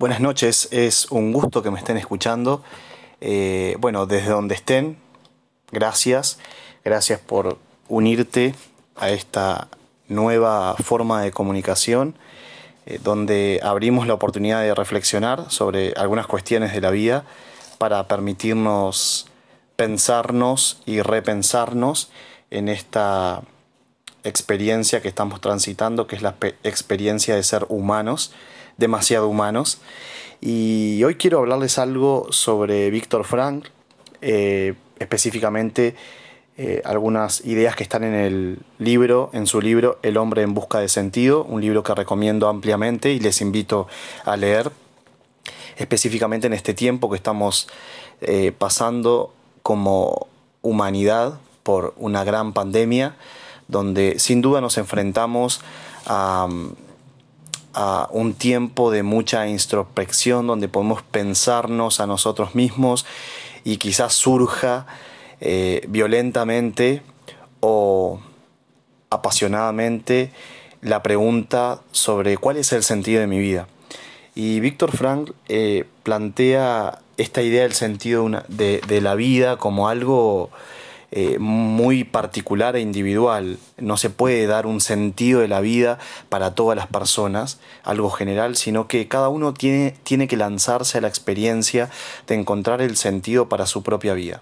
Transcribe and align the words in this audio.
Buenas 0.00 0.20
noches, 0.20 0.66
es 0.70 1.10
un 1.10 1.30
gusto 1.30 1.62
que 1.62 1.70
me 1.70 1.78
estén 1.78 1.98
escuchando. 1.98 2.64
Eh, 3.20 3.76
bueno, 3.80 4.06
desde 4.06 4.30
donde 4.30 4.54
estén, 4.54 4.96
gracias. 5.72 6.38
Gracias 6.82 7.20
por 7.20 7.58
unirte 7.86 8.54
a 8.96 9.10
esta 9.10 9.68
nueva 10.08 10.74
forma 10.76 11.20
de 11.20 11.32
comunicación, 11.32 12.14
eh, 12.86 12.98
donde 13.04 13.60
abrimos 13.62 14.06
la 14.06 14.14
oportunidad 14.14 14.62
de 14.62 14.74
reflexionar 14.74 15.50
sobre 15.50 15.92
algunas 15.98 16.26
cuestiones 16.26 16.72
de 16.72 16.80
la 16.80 16.90
vida 16.90 17.26
para 17.76 18.08
permitirnos 18.08 19.26
pensarnos 19.76 20.80
y 20.86 21.02
repensarnos 21.02 22.10
en 22.50 22.70
esta 22.70 23.42
experiencia 24.24 25.02
que 25.02 25.08
estamos 25.08 25.42
transitando, 25.42 26.06
que 26.06 26.16
es 26.16 26.22
la 26.22 26.36
experiencia 26.64 27.36
de 27.36 27.42
ser 27.42 27.66
humanos, 27.68 28.32
demasiado 28.80 29.28
humanos. 29.28 29.80
Y 30.40 31.04
hoy 31.04 31.14
quiero 31.14 31.38
hablarles 31.38 31.78
algo 31.78 32.26
sobre 32.30 32.90
Víctor 32.90 33.24
Frank, 33.24 33.66
eh, 34.22 34.74
específicamente 34.98 35.94
eh, 36.56 36.82
algunas 36.84 37.44
ideas 37.44 37.76
que 37.76 37.82
están 37.82 38.04
en 38.04 38.14
el 38.14 38.58
libro, 38.78 39.30
en 39.32 39.46
su 39.46 39.60
libro 39.60 39.98
El 40.02 40.16
hombre 40.16 40.42
en 40.42 40.54
busca 40.54 40.80
de 40.80 40.88
sentido, 40.88 41.44
un 41.44 41.60
libro 41.60 41.82
que 41.82 41.94
recomiendo 41.94 42.48
ampliamente 42.48 43.12
y 43.12 43.20
les 43.20 43.40
invito 43.42 43.86
a 44.24 44.36
leer, 44.36 44.72
específicamente 45.76 46.46
en 46.46 46.54
este 46.54 46.74
tiempo 46.74 47.10
que 47.10 47.16
estamos 47.16 47.68
eh, 48.22 48.52
pasando 48.56 49.34
como 49.62 50.26
humanidad 50.62 51.38
por 51.62 51.94
una 51.96 52.24
gran 52.24 52.52
pandemia 52.52 53.16
donde 53.68 54.18
sin 54.18 54.40
duda 54.42 54.60
nos 54.60 54.78
enfrentamos 54.78 55.60
a, 56.06 56.48
un 58.10 58.34
tiempo 58.34 58.90
de 58.90 59.02
mucha 59.02 59.46
introspección, 59.48 60.46
donde 60.46 60.68
podemos 60.68 61.02
pensarnos 61.02 62.00
a 62.00 62.06
nosotros 62.06 62.54
mismos 62.54 63.06
y 63.64 63.76
quizás 63.76 64.14
surja 64.14 64.86
eh, 65.40 65.82
violentamente 65.88 67.02
o 67.60 68.20
apasionadamente 69.10 70.32
la 70.82 71.02
pregunta 71.02 71.80
sobre 71.92 72.36
cuál 72.36 72.56
es 72.56 72.72
el 72.72 72.82
sentido 72.82 73.20
de 73.20 73.26
mi 73.26 73.38
vida. 73.38 73.68
Y 74.34 74.60
Víctor 74.60 74.96
Frank 74.96 75.32
eh, 75.48 75.84
plantea 76.02 77.00
esta 77.16 77.42
idea 77.42 77.62
del 77.62 77.74
sentido 77.74 78.28
de 78.48 79.00
la 79.02 79.14
vida 79.14 79.58
como 79.58 79.88
algo 79.88 80.50
eh, 81.12 81.38
muy 81.38 82.04
particular 82.04 82.76
e 82.76 82.80
individual. 82.80 83.58
No 83.78 83.96
se 83.96 84.10
puede 84.10 84.46
dar 84.46 84.66
un 84.66 84.80
sentido 84.80 85.40
de 85.40 85.48
la 85.48 85.60
vida 85.60 85.98
para 86.28 86.54
todas 86.54 86.76
las 86.76 86.86
personas, 86.86 87.58
algo 87.82 88.10
general, 88.10 88.56
sino 88.56 88.86
que 88.86 89.08
cada 89.08 89.28
uno 89.28 89.52
tiene, 89.52 89.96
tiene 90.04 90.28
que 90.28 90.36
lanzarse 90.36 90.98
a 90.98 91.00
la 91.00 91.08
experiencia 91.08 91.90
de 92.26 92.36
encontrar 92.36 92.80
el 92.80 92.96
sentido 92.96 93.48
para 93.48 93.66
su 93.66 93.82
propia 93.82 94.14
vida. 94.14 94.40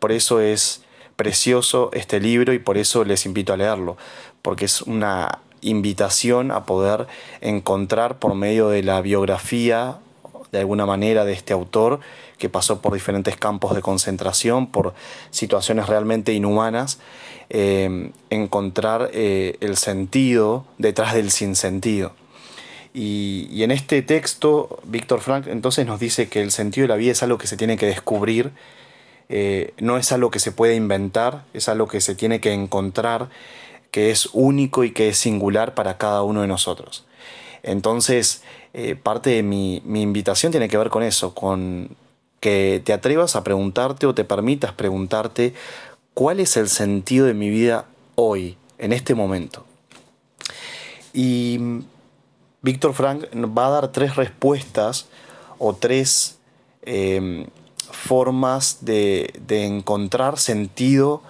Por 0.00 0.10
eso 0.10 0.40
es 0.40 0.82
precioso 1.14 1.90
este 1.92 2.18
libro 2.18 2.52
y 2.52 2.58
por 2.58 2.78
eso 2.78 3.04
les 3.04 3.26
invito 3.26 3.52
a 3.52 3.56
leerlo, 3.56 3.96
porque 4.42 4.64
es 4.64 4.82
una 4.82 5.38
invitación 5.60 6.50
a 6.50 6.66
poder 6.66 7.06
encontrar 7.40 8.18
por 8.18 8.34
medio 8.34 8.68
de 8.68 8.82
la 8.82 9.00
biografía 9.00 9.98
de 10.50 10.58
alguna 10.58 10.84
manera 10.84 11.24
de 11.24 11.32
este 11.32 11.52
autor 11.52 12.00
que 12.42 12.48
pasó 12.48 12.82
por 12.82 12.92
diferentes 12.92 13.36
campos 13.36 13.72
de 13.76 13.82
concentración, 13.82 14.66
por 14.66 14.94
situaciones 15.30 15.86
realmente 15.86 16.32
inhumanas, 16.32 16.98
eh, 17.50 18.10
encontrar 18.30 19.10
eh, 19.12 19.58
el 19.60 19.76
sentido 19.76 20.64
detrás 20.76 21.14
del 21.14 21.30
sinsentido. 21.30 22.16
Y, 22.92 23.46
y 23.52 23.62
en 23.62 23.70
este 23.70 24.02
texto, 24.02 24.80
Víctor 24.82 25.20
Frank 25.20 25.46
entonces 25.46 25.86
nos 25.86 26.00
dice 26.00 26.28
que 26.28 26.42
el 26.42 26.50
sentido 26.50 26.82
de 26.82 26.88
la 26.88 26.96
vida 26.96 27.12
es 27.12 27.22
algo 27.22 27.38
que 27.38 27.46
se 27.46 27.56
tiene 27.56 27.76
que 27.76 27.86
descubrir, 27.86 28.50
eh, 29.28 29.72
no 29.78 29.96
es 29.96 30.10
algo 30.10 30.32
que 30.32 30.40
se 30.40 30.50
puede 30.50 30.74
inventar, 30.74 31.44
es 31.54 31.68
algo 31.68 31.86
que 31.86 32.00
se 32.00 32.16
tiene 32.16 32.40
que 32.40 32.52
encontrar, 32.52 33.28
que 33.92 34.10
es 34.10 34.30
único 34.32 34.82
y 34.82 34.90
que 34.90 35.10
es 35.10 35.16
singular 35.16 35.74
para 35.74 35.96
cada 35.96 36.24
uno 36.24 36.40
de 36.40 36.48
nosotros. 36.48 37.06
Entonces, 37.62 38.42
parte 39.04 39.30
de 39.30 39.44
mi, 39.44 39.76
invitación 39.76 40.50
tiene 40.50 40.68
que 40.68 40.76
ver 40.76 40.88
con 40.88 41.04
eso, 41.04 41.34
con 41.34 42.01
que 42.42 42.82
te 42.84 42.92
atrevas 42.92 43.36
a 43.36 43.44
preguntarte 43.44 44.04
o 44.04 44.16
te 44.16 44.24
permitas 44.24 44.72
preguntarte 44.72 45.54
cuál 46.12 46.40
es 46.40 46.56
el 46.56 46.68
sentido 46.68 47.26
de 47.26 47.34
mi 47.34 47.48
vida 47.48 47.86
hoy, 48.16 48.58
en 48.78 48.92
este 48.92 49.14
momento. 49.14 49.64
Y 51.12 51.60
Víctor 52.60 52.94
Frank 52.94 53.26
va 53.56 53.68
a 53.68 53.70
dar 53.70 53.92
tres 53.92 54.16
respuestas 54.16 55.06
o 55.58 55.72
tres 55.74 56.38
em, 56.82 57.46
formas 57.92 58.78
de, 58.80 59.32
encontrar 59.48 60.36
sentido, 60.36 61.22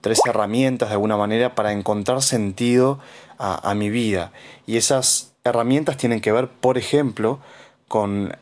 tres 0.00 0.20
herramientas 0.24 0.90
de 0.90 0.94
alguna 0.94 1.16
manera 1.16 1.56
para 1.56 1.72
encontrar 1.72 2.22
sentido 2.22 3.00
a, 3.36 3.68
a 3.68 3.74
mi 3.74 3.90
vida. 3.90 4.30
Y 4.68 4.76
esas 4.76 5.32
herramientas 5.42 5.96
tienen 5.96 6.20
que 6.20 6.30
ver, 6.30 6.46
por 6.46 6.78
ejemplo, 6.78 7.40
con 7.88 8.32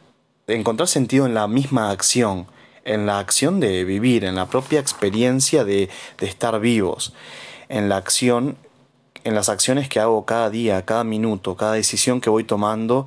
encontrar 0.54 0.88
sentido 0.88 1.26
en 1.26 1.34
la 1.34 1.46
misma 1.46 1.90
acción, 1.90 2.46
en 2.84 3.06
la 3.06 3.18
acción 3.18 3.60
de 3.60 3.84
vivir, 3.84 4.24
en 4.24 4.34
la 4.34 4.46
propia 4.46 4.80
experiencia 4.80 5.64
de, 5.64 5.88
estar 6.20 6.58
vivos, 6.60 7.12
en 7.68 7.88
la 7.88 7.96
acción, 7.96 8.56
en 9.24 9.34
las 9.34 9.48
acciones 9.48 9.88
que 9.88 10.00
hago 10.00 10.24
cada 10.24 10.50
día, 10.50 10.84
cada 10.84 11.04
minuto, 11.04 11.56
cada 11.56 11.74
decisión 11.74 12.20
que 12.20 12.30
voy 12.30 12.44
tomando 12.44 13.06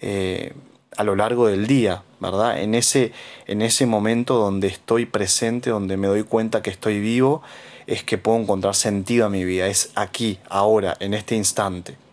eh, 0.00 0.52
a 0.96 1.04
lo 1.04 1.16
largo 1.16 1.46
del 1.46 1.66
día, 1.66 2.02
¿verdad? 2.20 2.60
En 2.60 2.74
ese, 2.74 3.12
en 3.46 3.62
ese 3.62 3.86
momento 3.86 4.36
donde 4.36 4.68
estoy 4.68 5.06
presente, 5.06 5.70
donde 5.70 5.96
me 5.96 6.06
doy 6.06 6.22
cuenta 6.22 6.62
que 6.62 6.70
estoy 6.70 7.00
vivo, 7.00 7.42
es 7.86 8.04
que 8.04 8.18
puedo 8.18 8.38
encontrar 8.38 8.74
sentido 8.74 9.26
a 9.26 9.30
mi 9.30 9.44
vida, 9.44 9.66
es 9.66 9.90
aquí, 9.94 10.38
ahora, 10.48 10.96
en 11.00 11.14
este 11.14 11.34
instante. 11.34 12.03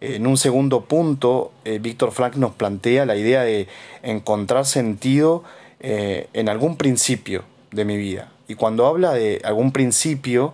En 0.00 0.26
un 0.26 0.36
segundo 0.36 0.82
punto, 0.82 1.52
eh, 1.64 1.78
Víctor 1.78 2.12
Frank 2.12 2.36
nos 2.36 2.52
plantea 2.52 3.06
la 3.06 3.16
idea 3.16 3.42
de 3.42 3.66
encontrar 4.02 4.66
sentido 4.66 5.42
eh, 5.80 6.28
en 6.34 6.48
algún 6.50 6.76
principio 6.76 7.44
de 7.70 7.84
mi 7.86 7.96
vida. 7.96 8.30
Y 8.46 8.56
cuando 8.56 8.86
habla 8.86 9.12
de 9.12 9.40
algún 9.42 9.72
principio 9.72 10.52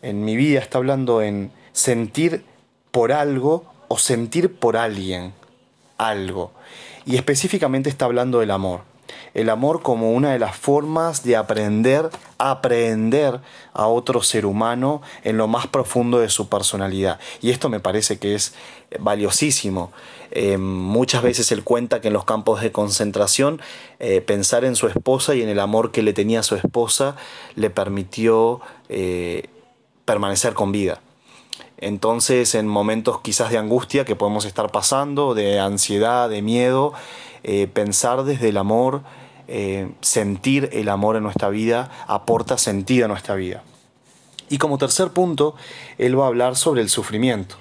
en 0.00 0.24
mi 0.24 0.36
vida, 0.36 0.60
está 0.60 0.78
hablando 0.78 1.20
en 1.20 1.50
sentir 1.72 2.44
por 2.90 3.12
algo 3.12 3.64
o 3.88 3.98
sentir 3.98 4.54
por 4.54 4.76
alguien 4.76 5.34
algo. 5.98 6.52
Y 7.04 7.16
específicamente 7.16 7.90
está 7.90 8.06
hablando 8.06 8.40
del 8.40 8.50
amor 8.50 8.80
el 9.34 9.50
amor 9.50 9.82
como 9.82 10.12
una 10.12 10.32
de 10.32 10.38
las 10.38 10.56
formas 10.56 11.22
de 11.22 11.36
aprender 11.36 12.10
a 12.38 12.52
aprender 12.52 13.40
a 13.72 13.86
otro 13.86 14.22
ser 14.22 14.46
humano 14.46 15.02
en 15.24 15.36
lo 15.36 15.48
más 15.48 15.66
profundo 15.66 16.18
de 16.20 16.28
su 16.28 16.48
personalidad. 16.48 17.18
Y 17.40 17.50
esto 17.50 17.68
me 17.68 17.80
parece 17.80 18.18
que 18.18 18.34
es 18.34 18.54
valiosísimo. 18.98 19.92
Eh, 20.30 20.58
muchas 20.58 21.22
veces 21.22 21.50
él 21.52 21.64
cuenta 21.64 22.00
que 22.00 22.08
en 22.08 22.14
los 22.14 22.24
campos 22.24 22.60
de 22.60 22.72
concentración 22.72 23.60
eh, 23.98 24.20
pensar 24.20 24.64
en 24.64 24.76
su 24.76 24.86
esposa 24.86 25.34
y 25.34 25.42
en 25.42 25.48
el 25.48 25.58
amor 25.58 25.90
que 25.90 26.02
le 26.02 26.12
tenía 26.12 26.40
a 26.40 26.42
su 26.42 26.54
esposa 26.54 27.16
le 27.54 27.70
permitió 27.70 28.60
eh, 28.88 29.48
permanecer 30.04 30.54
con 30.54 30.72
vida. 30.72 31.00
Entonces, 31.78 32.54
en 32.54 32.66
momentos 32.66 33.20
quizás 33.20 33.50
de 33.50 33.58
angustia 33.58 34.04
que 34.04 34.16
podemos 34.16 34.44
estar 34.44 34.70
pasando, 34.70 35.34
de 35.34 35.60
ansiedad, 35.60 36.28
de 36.28 36.42
miedo, 36.42 36.92
pensar 37.72 38.24
desde 38.24 38.48
el 38.48 38.56
amor 38.56 39.02
eh, 39.50 39.90
sentir 40.02 40.68
el 40.74 40.90
amor 40.90 41.16
en 41.16 41.22
nuestra 41.22 41.48
vida 41.48 41.90
aporta 42.06 42.58
sentido 42.58 43.06
a 43.06 43.08
nuestra 43.08 43.34
vida. 43.34 43.62
Y 44.50 44.58
como 44.58 44.76
tercer 44.76 45.08
punto, 45.08 45.54
él 45.96 46.20
va 46.20 46.24
a 46.24 46.28
hablar 46.28 46.54
sobre 46.54 46.82
el 46.82 46.90
sufrimiento. 46.90 47.56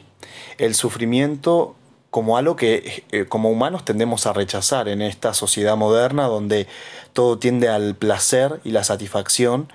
El 0.57 0.75
sufrimiento 0.75 1.75
como 2.09 2.37
algo 2.37 2.57
que 2.57 3.05
eh, 3.11 3.25
como 3.25 3.49
humanos 3.49 3.85
tendemos 3.85 4.25
a 4.27 4.33
rechazar 4.33 4.89
en 4.89 5.01
esta 5.01 5.33
sociedad 5.33 5.77
moderna 5.77 6.25
donde 6.25 6.67
todo 7.13 7.39
tiende 7.39 7.69
al 7.69 7.95
placer 7.95 8.59
y 8.65 8.71
la 8.71 8.83
satisfacción, 8.83 9.71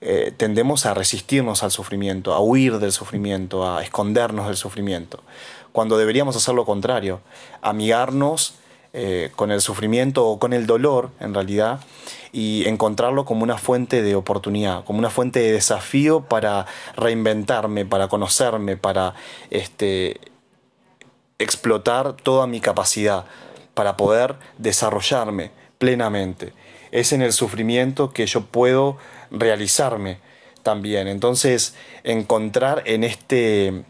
eh, 0.00 0.32
tendemos 0.36 0.86
a 0.86 0.94
resistirnos 0.94 1.62
al 1.62 1.70
sufrimiento, 1.70 2.34
a 2.34 2.40
huir 2.40 2.78
del 2.78 2.92
sufrimiento, 2.92 3.68
a 3.68 3.82
escondernos 3.82 4.46
del 4.46 4.56
sufrimiento, 4.56 5.22
cuando 5.72 5.98
deberíamos 5.98 6.36
hacer 6.36 6.54
lo 6.54 6.64
contrario, 6.64 7.20
amigarnos 7.60 8.54
eh, 8.98 9.30
con 9.36 9.50
el 9.50 9.60
sufrimiento 9.60 10.26
o 10.26 10.38
con 10.38 10.54
el 10.54 10.66
dolor, 10.66 11.10
en 11.20 11.34
realidad, 11.34 11.80
y 12.32 12.66
encontrarlo 12.66 13.26
como 13.26 13.42
una 13.42 13.58
fuente 13.58 14.02
de 14.02 14.14
oportunidad, 14.14 14.84
como 14.84 14.98
una 14.98 15.10
fuente 15.10 15.40
de 15.40 15.52
desafío 15.52 16.22
para 16.22 16.64
reinventarme, 16.96 17.84
para 17.84 18.08
conocerme, 18.08 18.78
para 18.78 19.14
este, 19.50 20.18
explotar 21.38 22.14
toda 22.14 22.46
mi 22.46 22.60
capacidad, 22.60 23.26
para 23.74 23.98
poder 23.98 24.36
desarrollarme 24.56 25.50
plenamente. 25.76 26.54
Es 26.92 27.12
en 27.12 27.22
el 27.22 27.32
sufrimiento 27.32 28.12
que 28.12 28.26
yo 28.26 28.42
puedo 28.42 28.96
realizarme 29.30 30.18
también. 30.62 31.06
Entonces, 31.06 31.74
encontrar 32.02 32.82
en 32.86 33.04
este, 33.04 33.84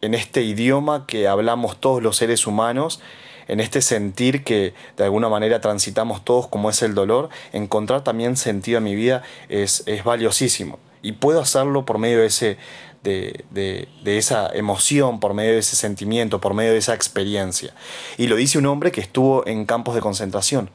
en 0.00 0.14
este 0.14 0.42
idioma 0.42 1.06
que 1.06 1.28
hablamos 1.28 1.80
todos 1.80 2.02
los 2.02 2.16
seres 2.16 2.46
humanos, 2.46 3.00
en 3.46 3.60
este 3.60 3.80
sentir 3.82 4.44
que 4.44 4.74
de 4.96 5.04
alguna 5.04 5.28
manera 5.28 5.60
transitamos 5.60 6.24
todos 6.24 6.46
como 6.48 6.70
es 6.70 6.82
el 6.82 6.94
dolor, 6.94 7.30
encontrar 7.52 8.04
también 8.04 8.36
sentido 8.36 8.78
a 8.78 8.80
mi 8.80 8.94
vida 8.94 9.22
es, 9.48 9.82
es 9.86 10.04
valiosísimo. 10.04 10.78
Y 11.02 11.12
puedo 11.12 11.40
hacerlo 11.40 11.86
por 11.86 11.98
medio 11.98 12.18
de, 12.18 12.26
ese, 12.26 12.58
de, 13.04 13.44
de, 13.50 13.88
de, 14.02 14.18
esa 14.18 14.50
emoción, 14.52 15.20
por 15.20 15.34
medio 15.34 15.52
de 15.52 15.60
ese 15.60 15.76
sentimiento, 15.76 16.40
por 16.40 16.54
medio 16.54 16.72
de 16.72 16.78
esa 16.78 16.94
experiencia. 16.94 17.72
Y 18.16 18.26
lo 18.26 18.36
dice 18.36 18.58
un 18.58 18.66
hombre 18.66 18.92
que 18.92 19.00
estuvo 19.00 19.46
en 19.46 19.64
campos 19.64 19.94
de 19.94 20.00
concentración. 20.00 20.70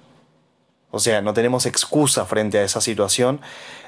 O 0.96 1.00
sea, 1.00 1.24
no 1.24 1.34
tenemos 1.34 1.66
excusa 1.66 2.24
frente 2.26 2.60
a 2.60 2.64
esa 2.64 2.80
situación 2.80 3.42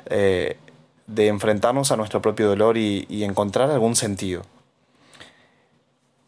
eh, 0.07 0.57
de 1.05 1.27
enfrentarnos 1.27 1.91
a 1.91 1.97
nuestro 1.97 2.19
propio 2.19 2.47
dolor 2.47 2.77
y, 2.77 3.05
y 3.07 3.25
encontrar 3.25 3.69
algún 3.69 3.95
sentido. 3.95 4.41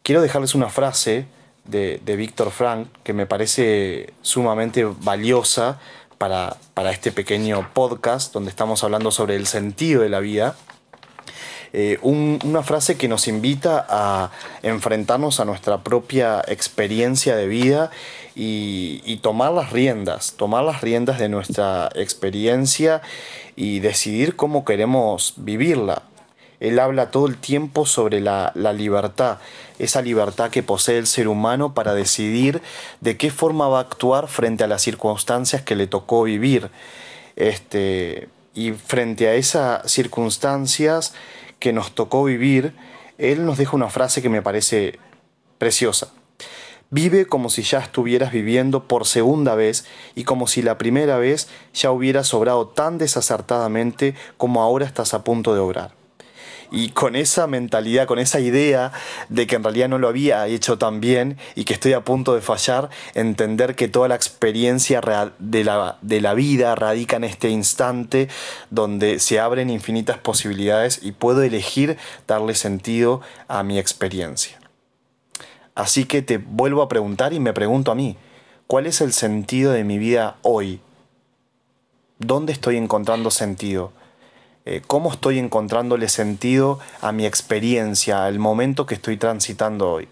Quiero 0.04 0.22
dejarles 0.22 0.54
una 0.54 0.68
frase 0.68 1.26
de, 1.64 2.00
de 2.04 2.14
Víctor 2.14 2.52
Frank 2.52 2.86
que 3.02 3.12
me 3.12 3.26
parece 3.26 4.12
sumamente 4.22 4.84
valiosa 4.84 5.80
para, 6.16 6.56
para, 6.74 6.92
este 6.92 7.10
pequeño 7.10 7.68
podcast 7.74 8.32
donde 8.32 8.50
estamos 8.50 8.84
hablando 8.84 9.10
sobre 9.10 9.34
el 9.34 9.48
sentido 9.48 10.02
de 10.02 10.10
la 10.10 10.20
vida. 10.20 10.54
Eh, 11.72 11.98
un, 12.02 12.38
una 12.44 12.62
frase 12.62 12.96
que 12.96 13.08
nos 13.08 13.28
invita 13.28 13.86
a 13.88 14.30
enfrentarnos 14.62 15.40
a 15.40 15.44
nuestra 15.44 15.82
propia 15.84 16.42
experiencia 16.46 17.36
de 17.36 17.46
vida 17.46 17.90
y, 18.34 19.02
y, 19.04 19.18
tomar 19.18 19.52
las 19.52 19.70
riendas, 19.72 20.34
tomar 20.36 20.64
las 20.64 20.80
riendas 20.80 21.18
de 21.18 21.28
nuestra 21.28 21.90
experiencia 21.94 23.02
y 23.56 23.80
decidir 23.80 24.36
cómo 24.36 24.64
queremos 24.64 25.34
vivirla. 25.36 26.02
Él 26.60 26.78
habla 26.78 27.10
todo 27.10 27.26
el 27.26 27.36
tiempo 27.36 27.86
sobre 27.86 28.20
la, 28.20 28.50
la, 28.54 28.72
libertad, 28.72 29.38
esa 29.78 30.02
libertad 30.02 30.50
que 30.50 30.62
posee 30.62 30.98
el 30.98 31.06
ser 31.06 31.28
humano 31.28 31.74
para 31.74 31.94
decidir 31.94 32.62
de 33.00 33.16
qué 33.16 33.30
forma 33.30 33.68
va 33.68 33.78
a 33.78 33.82
actuar 33.82 34.26
frente 34.26 34.64
a 34.64 34.66
las 34.66 34.82
circunstancias 34.82 35.62
que 35.62 35.76
le 35.76 35.86
tocó 35.86 36.24
vivir. 36.24 36.70
Este, 37.36 38.28
y 38.54 38.72
frente 38.72 39.28
a 39.28 39.34
esas 39.34 39.88
circunstancias 39.90 41.14
que 41.58 41.72
nos 41.72 41.94
tocó 41.94 42.24
vivir, 42.24 42.74
él 43.18 43.44
nos 43.44 43.58
deja 43.58 43.76
una 43.76 43.90
frase 43.90 44.22
que 44.22 44.28
me 44.28 44.42
parece 44.42 44.98
preciosa. 45.58 46.12
Vive 46.90 47.26
como 47.26 47.50
si 47.50 47.62
ya 47.62 47.80
estuvieras 47.80 48.32
viviendo 48.32 48.84
por 48.84 49.06
segunda 49.06 49.54
vez 49.54 49.84
y 50.14 50.24
como 50.24 50.46
si 50.46 50.62
la 50.62 50.78
primera 50.78 51.18
vez 51.18 51.48
ya 51.74 51.90
hubieras 51.90 52.32
obrado 52.32 52.68
tan 52.68 52.96
desacertadamente 52.96 54.14
como 54.38 54.62
ahora 54.62 54.86
estás 54.86 55.12
a 55.12 55.22
punto 55.22 55.52
de 55.52 55.60
obrar 55.60 55.97
y 56.70 56.90
con 56.90 57.16
esa 57.16 57.46
mentalidad, 57.46 58.06
con 58.06 58.18
esa 58.18 58.40
idea 58.40 58.92
de 59.28 59.46
que 59.46 59.56
en 59.56 59.64
realidad 59.64 59.88
no 59.88 59.98
lo 59.98 60.08
había 60.08 60.46
hecho 60.46 60.78
tan 60.78 61.00
bien 61.00 61.38
y 61.54 61.64
que 61.64 61.74
estoy 61.74 61.92
a 61.92 62.04
punto 62.04 62.34
de 62.34 62.40
fallar, 62.40 62.90
entender 63.14 63.74
que 63.74 63.88
toda 63.88 64.08
la 64.08 64.14
experiencia 64.14 65.00
de 65.38 65.64
la, 65.64 65.98
de 66.02 66.20
la 66.20 66.34
vida 66.34 66.74
radica 66.74 67.16
en 67.16 67.24
este 67.24 67.50
instante 67.50 68.28
donde 68.70 69.18
se 69.18 69.40
abren 69.40 69.70
infinitas 69.70 70.18
posibilidades 70.18 71.00
y 71.02 71.12
puedo 71.12 71.42
elegir 71.42 71.96
darle 72.26 72.54
sentido 72.54 73.20
a 73.48 73.62
mi 73.62 73.78
experiencia. 73.78 74.58
Así 75.74 76.04
que 76.04 76.22
te 76.22 76.38
vuelvo 76.38 76.82
a 76.82 76.88
preguntar 76.88 77.32
y 77.32 77.40
me 77.40 77.52
pregunto 77.52 77.92
a 77.92 77.94
mí, 77.94 78.16
¿cuál 78.66 78.86
es 78.86 79.00
el 79.00 79.12
sentido 79.12 79.72
de 79.72 79.84
mi 79.84 79.98
vida 79.98 80.36
hoy? 80.42 80.80
¿Dónde 82.18 82.52
estoy 82.52 82.76
encontrando 82.76 83.30
sentido? 83.30 83.92
Eh, 84.64 84.82
cómo 84.86 85.10
estoy 85.10 85.38
encontrándole 85.38 86.08
sentido 86.08 86.78
a 87.00 87.12
mi 87.12 87.26
experiencia, 87.26 88.24
al 88.24 88.38
momento 88.38 88.86
que 88.86 88.94
estoy 88.94 89.16
transitando 89.16 89.90
hoy. 89.90 90.08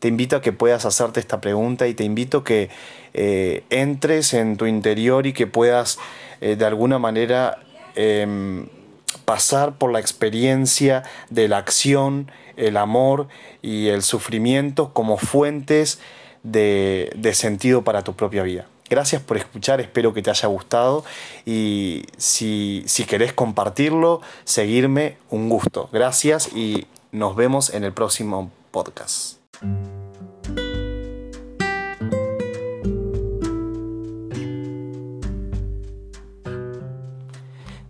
Te 0.00 0.08
invito 0.08 0.36
a 0.36 0.40
que 0.40 0.52
puedas 0.52 0.86
hacerte 0.86 1.20
esta 1.20 1.42
pregunta 1.42 1.86
y 1.86 1.92
te 1.92 2.04
invito 2.04 2.38
a 2.38 2.44
que 2.44 2.70
eh, 3.12 3.64
entres 3.68 4.32
en 4.32 4.56
tu 4.56 4.64
interior 4.64 5.26
y 5.26 5.34
que 5.34 5.46
puedas 5.46 5.98
eh, 6.40 6.56
de 6.56 6.64
alguna 6.64 6.98
manera 6.98 7.58
eh, 7.96 8.66
pasar 9.26 9.76
por 9.76 9.92
la 9.92 10.00
experiencia 10.00 11.02
de 11.28 11.48
la 11.48 11.58
acción, 11.58 12.32
el 12.56 12.78
amor 12.78 13.28
y 13.60 13.88
el 13.88 14.02
sufrimiento 14.02 14.94
como 14.94 15.18
fuentes 15.18 16.00
de 16.42 17.32
sentido 17.34 17.84
para 17.84 18.02
tu 18.02 18.14
propia 18.14 18.42
vida. 18.42 18.69
Gracias 18.90 19.22
por 19.22 19.36
escuchar, 19.36 19.80
espero 19.80 20.12
que 20.12 20.20
te 20.20 20.30
haya 20.30 20.48
gustado 20.48 21.04
y 21.46 22.02
si, 22.16 22.82
si 22.86 23.04
querés 23.04 23.32
compartirlo, 23.32 24.20
seguirme, 24.42 25.16
un 25.30 25.48
gusto. 25.48 25.88
Gracias 25.92 26.52
y 26.56 26.88
nos 27.12 27.36
vemos 27.36 27.72
en 27.72 27.84
el 27.84 27.92
próximo 27.92 28.50
podcast. 28.72 29.36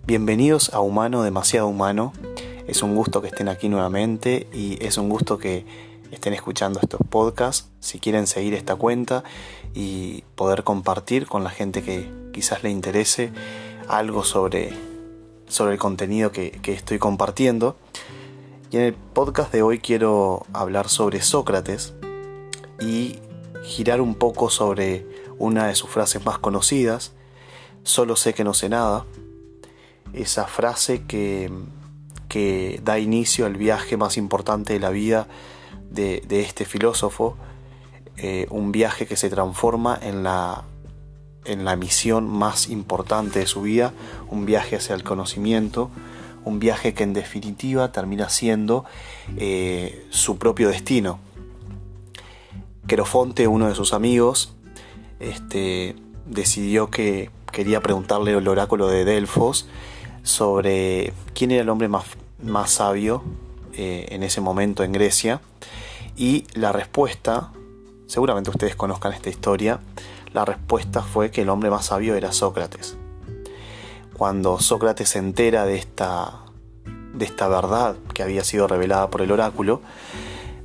Bienvenidos 0.07 0.75
a 0.75 0.81
Humano 0.81 1.23
Demasiado 1.23 1.67
Humano. 1.67 2.13
Es 2.67 2.83
un 2.83 2.95
gusto 2.95 3.23
que 3.23 3.29
estén 3.29 3.49
aquí 3.49 3.71
nuevamente 3.71 4.49
y 4.53 4.77
es 4.85 4.99
un 4.99 5.09
gusto 5.09 5.39
que 5.39 5.65
estén 6.11 6.35
escuchando 6.35 6.81
estos 6.81 7.01
podcasts, 7.09 7.69
si 7.81 7.99
quieren 7.99 8.27
seguir 8.27 8.55
esta 8.55 8.77
cuenta 8.77 9.25
y 9.75 10.23
poder 10.35 10.65
compartir 10.65 11.27
con 11.27 11.45
la 11.45 11.51
gente 11.51 11.83
que 11.83 12.11
quizás 12.33 12.63
le 12.63 12.71
interese 12.71 13.33
algo 13.89 14.25
sobre, 14.25 14.73
sobre 15.49 15.75
el 15.75 15.79
contenido 15.79 16.33
que, 16.33 16.51
que 16.51 16.73
estoy 16.73 16.99
compartiendo. 16.99 17.77
Y 18.71 18.77
en 18.77 18.83
el 18.83 18.95
podcast 18.95 19.53
de 19.53 19.63
hoy 19.63 19.81
quiero 19.81 20.47
hablar 20.53 20.89
sobre 20.89 21.23
Sócrates 21.23 21.95
y 22.81 23.19
girar 23.63 24.01
un 24.01 24.15
poco 24.15 24.51
sobre 24.51 25.07
una 25.39 25.67
de 25.67 25.75
sus 25.75 25.91
frases 25.91 26.25
más 26.25 26.39
conocidas, 26.39 27.13
solo 27.83 28.17
sé 28.17 28.35
que 28.35 28.45
no 28.45 28.55
sé 28.55 28.69
nada, 28.69 29.07
esa 30.13 30.47
frase 30.47 31.03
que, 31.05 31.51
que 32.29 32.81
da 32.85 32.99
inicio 32.99 33.47
al 33.47 33.57
viaje 33.57 33.97
más 33.97 34.17
importante 34.17 34.73
de 34.73 34.81
la 34.81 34.91
vida 34.91 35.29
de, 35.91 36.23
este 36.41 36.65
filósofo, 36.65 37.37
eh, 38.17 38.47
un 38.51 38.73
viaje 38.73 39.07
que 39.07 39.17
se 39.17 39.29
transforma 39.29 39.99
en 40.01 40.23
la, 40.23 40.65
en 41.45 41.65
la 41.65 41.77
misión 41.77 42.29
más 42.29 42.69
importante 42.69 43.41
de 43.41 43.47
su 43.47 43.63
vida, 43.63 43.93
un 44.29 44.47
viaje 44.47 44.77
hacia 44.77 44.95
el 44.95 45.03
conocimiento, 45.03 45.91
un 46.45 46.59
viaje 46.59 46.95
que 46.95 47.03
en 47.03 47.13
definitiva 47.13 47.93
termina 47.93 48.29
siendo 48.29 48.85
eh, 49.37 50.07
su 50.11 50.39
propio 50.39 50.69
destino. 50.69 51.19
Querofonte, 52.87 53.47
uno 53.47 53.69
de 53.69 53.75
sus 53.75 53.93
amigos, 53.93 54.55
este, 55.19 55.97
decidió 56.27 56.91
que 56.91 57.31
quería 57.53 57.81
preguntarle 57.81 58.33
al 58.35 58.49
oráculo 58.49 58.89
de 58.89 59.05
Delfos 59.05 59.69
sobre 60.23 61.13
quién 61.35 61.51
era 61.51 61.63
el 61.63 61.69
hombre 61.69 61.89
más, 61.89 62.05
más 62.43 62.71
sabio 62.71 63.23
eh, 63.75 64.07
en 64.11 64.23
ese 64.23 64.41
momento 64.41 64.83
en 64.83 64.93
Grecia 64.93 65.41
y 66.21 66.45
la 66.53 66.71
respuesta, 66.71 67.51
seguramente 68.07 68.51
ustedes 68.51 68.77
conozcan 68.77 69.15
esta 69.15 69.31
historia, 69.31 69.81
la 70.35 70.45
respuesta 70.45 71.01
fue 71.03 71.31
que 71.31 71.41
el 71.41 71.49
hombre 71.49 71.71
más 71.71 71.87
sabio 71.87 72.15
era 72.15 72.31
Sócrates. 72.31 72.99
Cuando 74.19 74.61
Sócrates 74.61 75.09
se 75.09 75.19
entera 75.19 75.65
de 75.65 75.77
esta, 75.77 76.41
de 77.15 77.25
esta 77.25 77.49
verdad 77.49 77.97
que 78.13 78.23
había 78.23 78.45
sido 78.45 78.69
revelada 78.69 79.09
por 79.09 79.23
el 79.23 79.33
oráculo, 79.33 79.81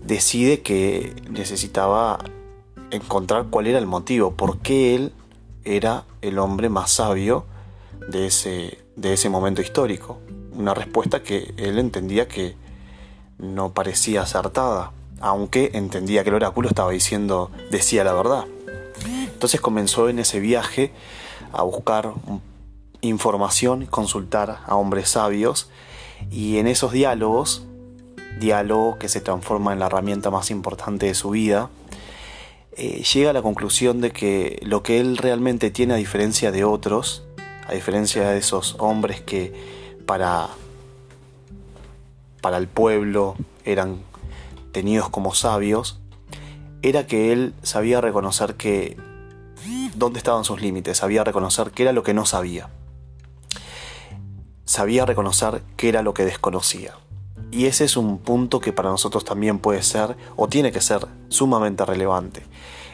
decide 0.03 0.59
que 0.59 1.15
necesitaba 1.29 2.19
encontrar 2.91 3.45
cuál 3.49 3.67
era 3.67 3.79
el 3.79 3.87
motivo, 3.87 4.33
por 4.33 4.59
qué 4.59 4.93
él 4.93 5.13
era 5.63 6.03
el 6.21 6.37
hombre 6.37 6.67
más 6.67 6.91
sabio 6.91 7.45
de 8.09 8.27
ese, 8.27 8.83
de 8.97 9.13
ese 9.13 9.29
momento 9.29 9.61
histórico. 9.61 10.19
Una 10.51 10.73
respuesta 10.73 11.23
que 11.23 11.53
él 11.55 11.79
entendía 11.79 12.27
que 12.27 12.57
no 13.37 13.71
parecía 13.71 14.23
acertada 14.23 14.91
aunque 15.25 15.71
entendía 15.73 16.23
que 16.23 16.29
el 16.29 16.35
oráculo 16.35 16.69
estaba 16.69 16.91
diciendo, 16.91 17.49
decía 17.71 18.03
la 18.03 18.13
verdad. 18.13 18.45
Entonces 19.33 19.59
comenzó 19.59 20.07
en 20.07 20.19
ese 20.19 20.39
viaje 20.39 20.91
a 21.51 21.63
buscar 21.63 22.13
información, 23.01 23.87
consultar 23.87 24.59
a 24.67 24.75
hombres 24.75 25.09
sabios 25.09 25.67
y 26.29 26.59
en 26.59 26.67
esos 26.67 26.91
diálogos, 26.91 27.63
diálogo 28.39 28.99
que 28.99 29.09
se 29.09 29.19
transforma 29.19 29.73
en 29.73 29.79
la 29.79 29.87
herramienta 29.87 30.29
más 30.29 30.51
importante 30.51 31.07
de 31.07 31.15
su 31.15 31.31
vida, 31.31 31.71
eh, 32.77 33.01
llega 33.01 33.31
a 33.31 33.33
la 33.33 33.41
conclusión 33.41 34.01
de 34.01 34.11
que 34.11 34.59
lo 34.61 34.83
que 34.83 34.99
él 34.99 35.17
realmente 35.17 35.71
tiene 35.71 35.95
a 35.95 35.97
diferencia 35.97 36.51
de 36.51 36.65
otros, 36.65 37.23
a 37.67 37.73
diferencia 37.73 38.29
de 38.29 38.37
esos 38.37 38.75
hombres 38.77 39.21
que 39.21 39.53
para, 40.05 40.49
para 42.41 42.57
el 42.57 42.67
pueblo 42.67 43.35
eran 43.63 44.01
tenidos 44.75 45.07
como 45.09 45.33
sabios, 45.33 46.01
era 46.81 47.07
que 47.07 47.31
él 47.31 47.53
sabía 47.63 48.01
reconocer 48.01 48.55
que 48.55 48.97
dónde 49.95 50.17
estaban 50.17 50.43
sus 50.43 50.59
límites, 50.59 50.97
sabía 50.97 51.23
reconocer 51.23 51.71
qué 51.71 51.83
era 51.83 51.93
lo 51.93 52.03
que 52.03 52.13
no 52.13 52.25
sabía. 52.25 52.67
Sabía 54.65 55.05
reconocer 55.05 55.63
qué 55.77 55.87
era 55.87 56.01
lo 56.01 56.13
que 56.13 56.25
desconocía. 56.25 56.95
Y 57.51 57.67
ese 57.67 57.85
es 57.85 57.95
un 57.95 58.17
punto 58.17 58.59
que 58.59 58.73
para 58.73 58.89
nosotros 58.89 59.23
también 59.23 59.59
puede 59.59 59.81
ser 59.81 60.17
o 60.35 60.49
tiene 60.49 60.73
que 60.73 60.81
ser 60.81 61.07
sumamente 61.29 61.85
relevante. 61.85 62.45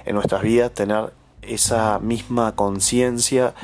en 0.06 0.14
nuestras 0.14 0.44
vidas 0.44 0.72
tener 0.72 1.12
esa 1.42 1.98
misma 1.98 2.56
conciencia 2.56 3.56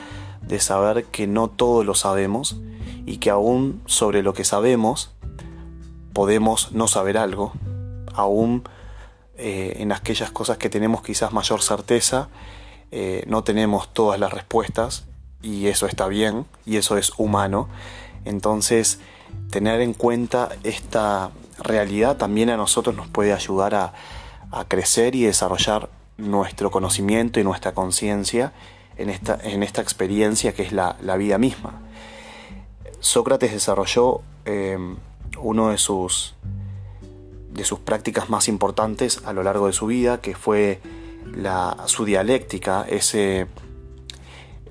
de 0.41 0.59
saber 0.59 1.05
que 1.05 1.27
no 1.27 1.49
todo 1.49 1.83
lo 1.83 1.93
sabemos 1.93 2.57
y 3.05 3.17
que 3.17 3.29
aún 3.29 3.83
sobre 3.85 4.23
lo 4.23 4.33
que 4.33 4.43
sabemos 4.43 5.11
podemos 6.13 6.71
no 6.71 6.87
saber 6.87 7.19
algo, 7.19 7.53
aún 8.17 8.63
eh, 9.37 9.77
en 9.77 9.91
aquellas 9.91 10.31
cosas 10.31 10.57
que 10.57 10.69
tenemos 10.69 11.03
quizás 11.03 11.31
mayor 11.31 11.61
certeza, 11.61 12.27
eh, 12.91 13.23
no 13.27 13.43
tenemos 13.43 13.93
todas 13.93 14.19
las 14.19 14.33
respuestas 14.33 15.05
y 15.43 15.67
eso 15.67 15.85
está 15.85 16.07
bien 16.07 16.45
y 16.65 16.77
eso 16.77 16.97
es 16.97 17.13
humano. 17.17 17.69
Entonces, 18.25 18.99
tener 19.51 19.81
en 19.81 19.93
cuenta 19.93 20.49
esta 20.63 21.31
realidad 21.59 22.17
también 22.17 22.49
a 22.49 22.57
nosotros 22.57 22.95
nos 22.95 23.07
puede 23.07 23.33
ayudar 23.33 23.75
a, 23.75 23.93
crecer 24.69 25.13
y 25.13 25.25
desarrollar 25.25 25.89
nuestro 26.17 26.71
conocimiento 26.71 27.39
y 27.39 27.43
nuestra 27.43 27.73
conciencia 27.73 28.53
en 28.95 29.09
esta, 29.09 29.37
en 29.43 29.61
esta 29.61 29.81
experiencia 29.81 30.53
que 30.53 30.63
es 30.63 30.71
la, 30.71 30.95
vida 31.17 31.37
misma. 31.37 31.81
Sócrates 33.01 33.51
desarrolló 33.51 34.21
eh, 34.45 34.77
uno 35.37 35.69
de 35.69 35.77
sus, 35.77 36.35
de 37.57 37.65
sus 37.65 37.79
prácticas 37.79 38.29
más 38.29 38.47
importantes 38.47 39.19
a 39.25 39.33
lo 39.33 39.41
largo 39.41 39.65
de 39.65 39.73
su 39.73 39.87
vida, 39.87 40.21
que 40.21 40.35
fue 40.35 40.79
su 41.87 42.05
dialéctica, 42.05 42.85
ese, 42.87 43.47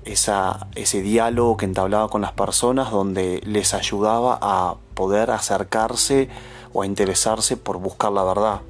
ese 0.05 1.01
diálogo 1.01 1.57
que 1.57 1.65
entablaba 1.65 2.07
con 2.07 2.21
las 2.21 2.31
personas 2.31 2.89
donde 2.89 3.41
les 3.45 3.73
ayudaba 3.73 4.39
a 4.41 4.77
poder 4.93 5.31
acercarse 5.31 6.29
o 6.73 6.81
a 6.81 6.85
interesarse 6.85 7.57
por 7.57 7.77
buscar 7.77 8.13
la 8.13 8.23
verdad. 8.23 8.61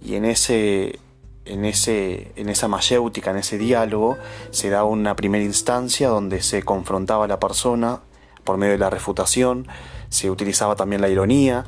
Y 0.00 0.14
en 0.14 0.24
ese, 0.26 1.00
en, 1.44 1.64
ese, 1.64 2.30
en 2.36 2.48
esa 2.48 2.68
mayéutica, 2.68 3.32
en 3.32 3.38
ese 3.38 3.58
diálogo, 3.58 4.16
se 4.52 4.70
daba 4.70 4.84
una 4.84 5.16
primera 5.16 5.44
instancia 5.44 6.08
donde 6.08 6.40
se 6.40 6.62
confrontaba 6.62 7.24
a 7.24 7.28
la 7.28 7.40
persona 7.40 8.00
por 8.44 8.58
medio 8.58 8.72
de 8.72 8.78
la 8.78 8.90
refutación, 8.90 9.66
se 10.10 10.30
utilizaba 10.30 10.76
también 10.76 11.00
la 11.00 11.08
ironía 11.08 11.64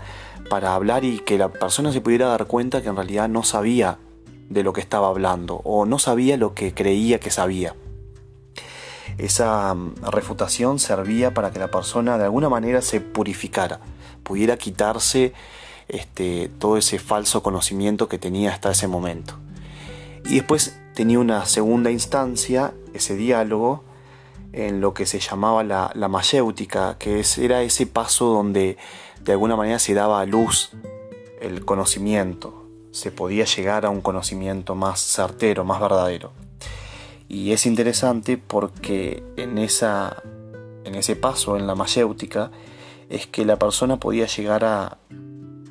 para 0.51 0.75
hablar 0.75 1.05
y 1.05 1.21
que 1.21 1.39
la 1.39 1.49
persona 1.49 1.93
se 1.93 2.03
pudiera 2.03 2.27
dar 2.27 2.47
cuenta 2.47 2.83
que 2.83 2.89
en 2.89 2.97
realidad 2.97 3.29
no 3.29 3.43
sabía 3.43 3.99
de 4.51 4.63
lo 4.63 4.73
que 4.75 4.83
estaba 4.83 5.09
hablando 5.09 5.63
o 5.65 5.87
no 5.87 5.99
sabía 5.99 6.37
lo 6.37 6.53
que 6.53 6.75
creía 6.75 7.19
que 7.19 7.31
sabía. 7.31 7.75
Esa 9.19 9.73
mm, 9.75 9.95
refutación 10.11 10.79
servía 10.79 11.33
para 11.33 11.53
que 11.53 11.59
la 11.59 11.71
persona 11.71 12.19
de 12.19 12.25
alguna 12.25 12.49
manera 12.49 12.83
se 12.83 13.01
purificara, 13.01 13.81
pudiera 14.23 14.57
quitarse 14.57 15.33
este, 15.89 16.51
todo 16.59 16.77
ese 16.77 16.99
falso 16.99 17.43
conocimiento 17.43 18.09
que 18.09 18.19
tenía 18.19 18.53
hasta 18.53 18.71
ese 18.71 18.89
momento. 18.89 19.35
Y 20.25 20.37
después 20.37 20.79
tenía 20.95 21.19
una 21.19 21.47
segunda 21.47 21.91
instancia, 21.91 22.75
ese 22.95 23.17
diálogo, 23.17 23.85
en 24.53 24.81
lo 24.81 24.95
que 24.95 25.07
se 25.07 25.19
llamaba 25.19 25.65
la, 25.65 25.91
la 25.95 26.09
mayéutica, 26.09 26.97
que 26.99 27.25
era 27.39 27.63
ese 27.63 27.87
paso 27.87 28.27
donde 28.27 28.77
de 29.23 29.33
alguna 29.33 29.57
manera 29.57 29.79
se 29.79 29.95
daba 29.95 30.21
a 30.21 30.27
luz 30.27 30.71
el 31.41 31.65
conocimiento, 31.65 32.67
se 32.91 33.11
podía 33.11 33.45
llegar 33.45 33.87
a 33.87 33.91
un 33.91 34.01
conocimiento 34.01 34.75
más 34.75 35.01
certero, 35.01 35.65
más 35.65 35.81
verdadero. 35.81 36.33
Y 37.29 37.53
es 37.53 37.65
interesante 37.65 38.37
porque 38.37 39.23
en, 39.37 39.57
esa, 39.59 40.23
en 40.85 40.95
ese 40.95 41.17
paso, 41.17 41.57
en 41.57 41.67
la 41.67 41.75
mayéutica, 41.75 42.51
es 43.09 43.27
que 43.27 43.47
la 43.47 43.59
persona 43.59 43.99
podía 43.99 44.27
llegar 44.27 44.65
a, 44.65 44.99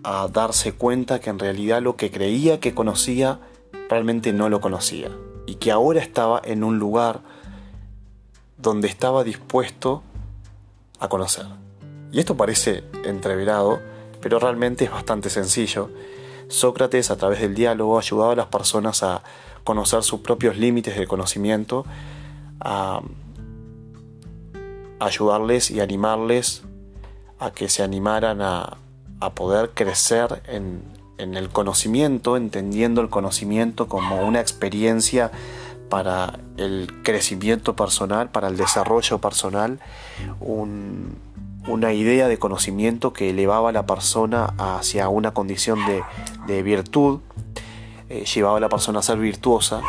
a 0.04 0.28
darse 0.28 0.74
cuenta 0.74 1.20
que 1.20 1.30
en 1.30 1.40
realidad 1.40 1.82
lo 1.82 1.96
que 1.96 2.10
creía 2.10 2.60
que 2.60 2.74
conocía 2.74 3.40
realmente 3.90 4.34
no 4.34 4.50
lo 4.50 4.62
conocía 4.62 5.12
y 5.46 5.56
que 5.56 5.72
ahora 5.72 6.02
estaba 6.02 6.42
en 6.44 6.64
un 6.64 6.80
lugar 6.80 7.22
donde 8.62 8.88
estaba 8.88 9.24
dispuesto 9.24 10.03
a 11.00 11.08
conocer. 11.08 11.46
Y 12.12 12.20
esto 12.20 12.36
parece 12.36 12.84
entreverado, 13.06 13.80
pero 14.22 14.39
realmente 14.39 14.86
es 14.86 14.91
bastante 14.91 15.30
sencillo. 15.30 15.89
Sócrates 16.48 17.12
a 17.12 17.18
través 17.18 17.41
del 17.41 17.56
diálogo 17.56 17.98
ayudaba 17.98 18.34
a 18.34 18.36
las 18.36 18.48
personas 18.48 19.03
a 19.03 19.24
conocer 19.63 20.03
sus 20.03 20.20
propios 20.22 20.58
límites 20.58 20.98
de 20.98 21.08
conocimiento, 21.08 21.86
a 22.60 23.01
ayudarles 25.00 25.72
y 25.72 25.80
animarles 25.80 26.63
a 27.39 27.51
que 27.51 27.70
se 27.70 27.82
animaran 27.82 28.41
a, 28.41 28.77
a 29.22 29.34
poder 29.36 29.70
crecer 29.70 30.41
en, 30.48 31.00
el 31.18 31.50
conocimiento, 31.50 32.36
entendiendo 32.36 33.00
el 33.01 33.10
conocimiento 33.10 33.88
como 33.88 34.25
una 34.25 34.41
experiencia 34.41 35.32
para 35.92 36.40
el 36.56 36.88
crecimiento 37.04 37.76
personal, 37.76 38.30
para 38.32 38.48
el 38.48 38.56
desarrollo 38.56 39.20
personal, 39.20 39.82
una 40.40 41.92
idea 41.92 42.30
de 42.30 42.40
conocimiento 42.40 43.12
que 43.12 43.32
elevaba 43.32 43.70
a 43.70 43.72
la 43.74 43.86
persona 43.86 44.54
hacia 44.58 45.10
una 45.10 45.34
condición 45.34 45.80
de, 46.48 46.64
virtud, 46.64 47.20
eh, 48.08 48.24
llevaba 48.24 48.56
a 48.56 48.60
la 48.62 48.70
persona 48.70 49.00
a 49.00 49.04
ser 49.04 49.18
virtuosa. 49.18 49.82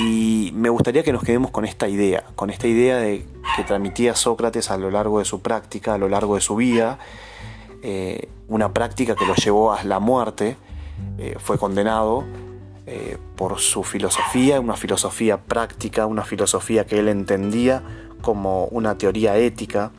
Y 0.00 0.50
me 0.52 0.68
gustaría 0.68 1.04
que 1.04 1.12
nos 1.12 1.22
quedemos 1.22 1.52
con 1.52 1.64
esta 1.64 1.86
idea, 1.86 2.24
con 2.34 2.50
esta 2.50 2.66
idea 2.66 2.96
de 2.96 3.24
que 3.54 3.62
transmitía 3.62 4.16
Sócrates 4.16 4.72
a 4.72 4.78
lo 4.78 4.90
largo 4.90 5.20
de 5.20 5.24
su 5.24 5.42
práctica, 5.42 5.94
a 5.94 5.98
lo 5.98 6.08
largo 6.08 6.34
de 6.34 6.40
su 6.40 6.56
vida, 6.56 6.98
eh, 7.82 8.28
una 8.48 8.72
práctica 8.72 9.14
que 9.14 9.26
lo 9.26 9.36
llevó 9.36 9.72
a 9.72 9.84
la 9.84 10.00
muerte, 10.00 10.56
eh, 11.18 11.36
fue 11.38 11.56
condenado 11.56 12.24
eh, 12.86 13.18
por 13.36 13.58
su 13.60 13.82
filosofía, 13.82 14.60
una 14.60 14.76
filosofía 14.76 15.38
práctica, 15.38 16.06
una 16.06 16.22
filosofía 16.22 16.86
que 16.86 16.98
él 16.98 17.08
entendía 17.08 17.82
como 18.20 18.66
una 18.66 18.98
teoría 18.98 19.38
ética 19.38 19.90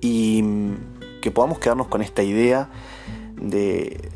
y 0.00 0.42
mm, 0.42 1.20
que 1.22 1.30
podamos 1.30 1.58
quedarnos 1.58 1.88
con 1.88 2.02
esta 2.02 2.22
idea 2.22 2.68
de 3.36 4.10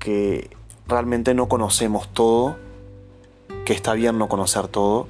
que 0.00 0.50
realmente 0.88 1.34
no 1.34 1.48
conocemos 1.48 2.12
todo, 2.12 2.56
que 3.64 3.72
está 3.72 3.92
bien 3.92 4.18
no 4.18 4.28
conocer 4.28 4.66
todo 4.66 5.06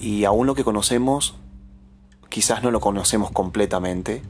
y 0.00 0.24
aún 0.24 0.48
lo 0.48 0.56
que 0.56 0.64
conocemos 0.64 1.36
quizás 2.28 2.62
no 2.62 2.70
lo 2.70 2.80
conocemos 2.80 3.30
completamente 3.30 4.22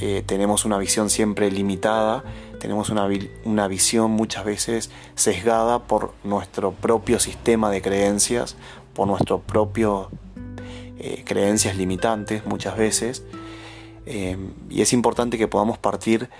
eh, 0.00 0.22
tenemos 0.24 0.64
una 0.64 0.78
visión 0.78 1.10
siempre 1.10 1.50
limitada, 1.50 2.24
tenemos 2.58 2.90
una, 2.90 3.08
una, 3.44 3.68
visión 3.68 4.10
muchas 4.10 4.44
veces 4.44 4.90
sesgada 5.14 5.80
por 5.80 6.12
nuestro 6.24 6.72
propio 6.72 7.18
sistema 7.18 7.70
de 7.70 7.82
creencias, 7.82 8.56
por 8.94 9.06
nuestro 9.06 9.40
propio 9.40 10.10
eh, 10.98 11.24
creencias 11.26 11.76
limitantes 11.76 12.46
muchas 12.46 12.76
veces. 12.76 13.24
Eh, 14.06 14.36
y 14.70 14.82
es 14.82 14.92
importante 14.92 15.38
que 15.38 15.48
podamos 15.48 15.78
partir 15.78 16.30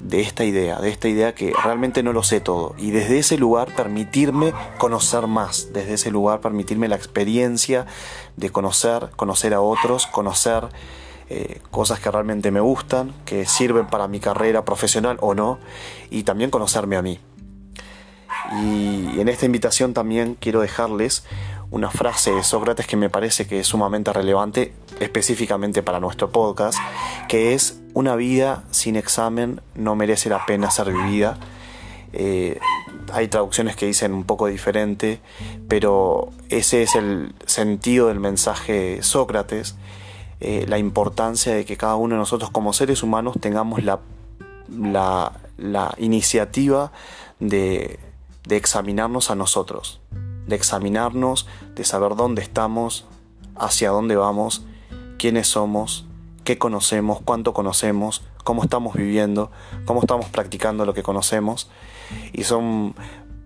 de 0.00 0.20
esta 0.20 0.44
idea, 0.44 0.80
de 0.80 0.90
esta 0.90 1.08
idea 1.08 1.34
que 1.34 1.52
realmente 1.64 2.02
no 2.02 2.12
lo 2.12 2.22
sé 2.22 2.40
todo. 2.40 2.74
Y 2.78 2.90
desde 2.90 3.18
ese 3.18 3.36
lugar 3.36 3.74
permitirme 3.74 4.52
conocer 4.78 5.26
más, 5.26 5.72
desde 5.72 5.94
ese 5.94 6.10
lugar 6.10 6.40
permitirme 6.40 6.88
la 6.88 6.96
experiencia 6.96 7.86
de 8.36 8.50
conocer, 8.50 9.10
conocer 9.16 9.54
a 9.54 9.60
otros, 9.60 10.06
conocer 10.06 10.68
eh, 11.28 11.60
cosas 11.70 12.00
que 12.00 12.10
realmente 12.10 12.50
me 12.50 12.60
gustan, 12.60 13.12
que 13.24 13.46
sirven 13.46 13.86
para 13.86 14.08
mi 14.08 14.20
carrera 14.20 14.64
profesional 14.64 15.18
o 15.20 15.34
no, 15.34 15.58
y 16.10 16.22
también 16.22 16.50
conocerme 16.50 16.96
a 16.96 17.02
mí. 17.02 17.18
Y 18.62 19.20
en 19.20 19.28
esta 19.28 19.46
invitación 19.46 19.92
también 19.92 20.36
quiero 20.38 20.60
dejarles 20.60 21.24
una 21.70 21.90
frase 21.90 22.30
de 22.30 22.44
Sócrates 22.44 22.86
que 22.86 22.96
me 22.96 23.10
parece 23.10 23.46
que 23.46 23.60
es 23.60 23.66
sumamente 23.66 24.12
relevante 24.12 24.72
específicamente 25.00 25.82
para 25.82 25.98
nuestro 26.00 26.30
podcast, 26.30 26.78
que 27.28 27.54
es 27.54 27.80
una 27.92 28.14
vida 28.14 28.62
sin 28.70 28.96
examen 28.96 29.60
no 29.74 29.96
merece 29.96 30.28
la 30.28 30.46
pena 30.46 30.70
ser 30.70 30.92
vivida. 30.92 31.38
Eh, 32.12 32.60
hay 33.12 33.28
traducciones 33.28 33.74
que 33.74 33.86
dicen 33.86 34.12
un 34.14 34.24
poco 34.24 34.46
diferente, 34.46 35.20
pero 35.68 36.30
ese 36.50 36.82
es 36.82 36.94
el 36.94 37.34
sentido 37.46 38.08
del 38.08 38.20
mensaje 38.20 38.72
de 38.72 39.02
Sócrates 39.02 39.74
eh, 40.40 40.66
la 40.68 40.78
importancia 40.78 41.54
de 41.54 41.64
que 41.64 41.76
cada 41.76 41.96
uno 41.96 42.14
de 42.14 42.18
nosotros 42.18 42.50
como 42.50 42.72
seres 42.72 43.02
humanos 43.02 43.36
tengamos 43.40 43.82
la, 43.82 44.00
la, 44.68 45.94
iniciativa 45.98 46.92
de, 47.40 47.98
de 48.46 48.56
examinarnos 48.56 49.30
a 49.30 49.34
nosotros, 49.34 50.00
de 50.46 50.56
examinarnos, 50.56 51.46
de 51.74 51.84
saber 51.84 52.16
dónde 52.16 52.42
estamos, 52.42 53.06
hacia 53.56 53.90
dónde 53.90 54.16
vamos, 54.16 54.64
quiénes 55.18 55.48
somos, 55.48 56.06
qué 56.44 56.58
conocemos, 56.58 57.20
cuánto 57.24 57.54
conocemos, 57.54 58.22
cómo 58.44 58.62
estamos 58.62 58.94
viviendo, 58.94 59.50
cómo 59.86 60.00
estamos 60.00 60.26
practicando 60.26 60.84
lo 60.84 60.94
que 60.94 61.02
conocemos. 61.02 61.68
Y 62.32 62.44
son 62.44 62.94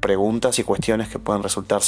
preguntas 0.01 0.59
y 0.59 0.65
cuestiones 0.65 1.09
que 1.09 1.19
pueden 1.19 1.43
resultar 1.43 1.81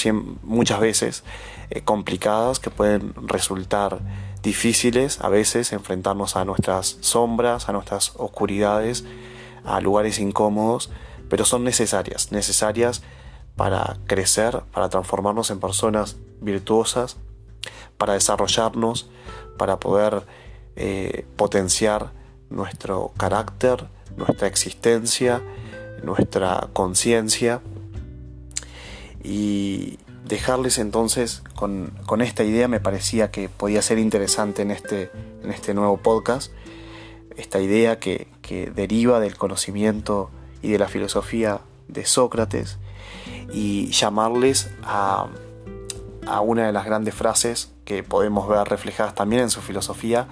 muchas 0.42 0.80
veces 0.80 1.24
eh, 1.70 1.82
complicadas, 1.82 2.58
que 2.58 2.70
pueden 2.70 3.14
resultar 3.26 4.00
difíciles 4.42 5.20
a 5.20 5.28
veces 5.28 5.72
enfrentarnos 5.72 6.36
a 6.36 6.44
nuestras 6.44 6.98
sombras, 7.00 7.68
a 7.68 7.72
nuestras 7.72 8.12
oscuridades, 8.16 9.04
a 9.64 9.80
lugares 9.80 10.18
incómodos, 10.18 10.90
pero 11.28 11.44
son 11.44 11.64
necesarias, 11.64 12.32
necesarias 12.32 13.02
para 13.56 13.98
crecer, 14.06 14.62
para 14.72 14.88
transformarnos 14.88 15.50
en 15.50 15.60
personas 15.60 16.16
virtuosas, 16.40 17.16
para 17.96 18.14
desarrollarnos, 18.14 19.08
para 19.56 19.78
poder 19.78 20.26
eh, 20.74 21.26
potenciar 21.36 22.12
nuestro 22.50 23.12
carácter, 23.16 23.86
nuestra 24.16 24.48
existencia, 24.48 25.42
nuestra 26.02 26.68
conciencia. 26.72 27.60
Y 29.22 29.98
dejarles 30.24 30.78
entonces 30.78 31.42
con, 31.54 31.92
esta 32.20 32.44
idea 32.44 32.68
me 32.68 32.80
parecía 32.80 33.30
que 33.30 33.48
podía 33.48 33.82
ser 33.82 33.98
interesante 33.98 34.62
en 34.62 34.70
este, 34.70 35.10
en 35.42 35.50
este 35.50 35.74
nuevo 35.74 35.96
podcast, 35.96 36.52
esta 37.36 37.60
idea 37.60 37.98
que, 37.98 38.28
que 38.42 38.70
deriva 38.70 39.20
del 39.20 39.36
conocimiento 39.36 40.30
y 40.62 40.68
de 40.68 40.78
la 40.78 40.88
filosofía 40.88 41.60
de 41.88 42.04
Sócrates 42.04 42.78
y 43.52 43.90
llamarles 43.90 44.70
a, 44.82 45.28
a 46.26 46.40
una 46.40 46.66
de 46.66 46.72
las 46.72 46.84
grandes 46.84 47.14
frases 47.14 47.72
que 47.84 48.02
podemos 48.02 48.48
ver 48.48 48.66
reflejadas 48.68 49.14
también 49.14 49.42
en 49.42 49.50
su 49.50 49.60
filosofía, 49.60 50.28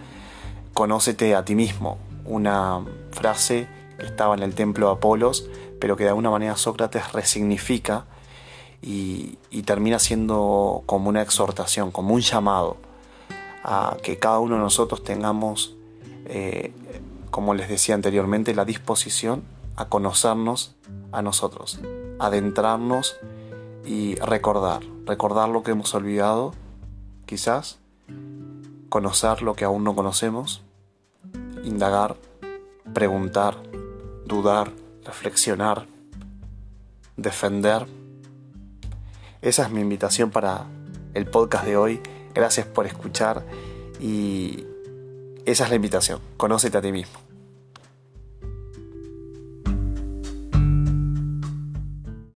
conócete 0.73 1.35
a 1.35 1.45
ti 1.45 1.55
mismo, 1.55 1.99
una 2.25 2.85
frase 3.11 3.69
que 3.99 4.07
estaba 4.07 4.35
en 4.35 4.43
el 4.43 4.55
templo 4.55 4.87
de 4.87 4.93
Apolos, 4.93 5.49
pero 5.81 5.97
que 5.97 6.05
de 6.05 6.11
alguna 6.11 6.31
manera 6.31 6.57
Sócrates 6.57 7.13
resignifica 7.13 8.07
y, 8.83 9.37
termina 9.65 9.99
siendo 9.99 10.83
como 10.87 11.09
una 11.09 11.23
exhortación, 11.23 11.91
como 11.91 12.15
un 12.15 12.21
llamado 12.21 12.77
a 13.63 13.97
que 14.03 14.19
cada 14.19 14.39
uno 14.41 14.57
de 14.57 14.63
nosotros 14.63 15.05
tengamos, 15.05 15.77
eh, 16.25 16.73
como 17.31 17.55
les 17.55 17.69
decía 17.69 17.95
anteriormente, 17.95 18.55
la 18.55 18.65
disposición 18.65 19.45
a 19.77 19.89
conocernos 19.89 20.75
a 21.13 21.23
nosotros, 21.23 21.81
adentrarnos 22.19 23.17
y 23.85 24.17
recordar, 24.17 24.83
recordar 25.07 25.49
lo 25.49 25.63
que 25.63 25.73
hemos 25.73 25.95
olvidado, 25.95 26.53
quizás, 27.27 27.79
conocer 28.89 29.43
lo 29.43 29.55
que 29.55 29.65
aún 29.65 29.85
no 29.85 29.95
conocemos, 29.95 30.63
indagar, 31.65 32.17
preguntar, 32.93 33.57
dudar, 34.27 34.73
reflexionar, 35.05 35.87
defender. 37.17 37.87
Esa 39.43 39.65
es 39.65 39.71
mi 39.71 39.81
invitación 39.81 40.31
para 40.31 40.67
el 41.15 41.27
podcast 41.27 41.65
de 41.65 41.77
hoy. 41.77 42.01
Gracias 42.35 42.67
por 42.67 42.87
escuchar 42.87 43.47
y 43.99 44.67
esa 45.47 45.65
es 45.65 45.71
la 45.71 45.77
invitación. 45.77 46.21
Conócete 46.37 46.77
a 46.77 46.83
ti 46.83 46.93
mismo. 46.93 47.30